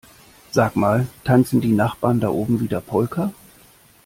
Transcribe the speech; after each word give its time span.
Sag 0.49 0.75
mal 0.77 1.05
tanzen 1.25 1.61
die 1.61 1.73
Nachbarn 1.73 2.19
da 2.19 2.29
oben 2.29 2.59
wieder 2.59 2.81
Polka? 2.81 3.31